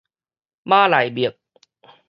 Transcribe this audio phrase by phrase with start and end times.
[0.63, 1.35] 馬來貘